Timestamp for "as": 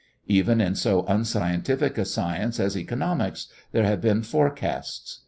2.59-2.75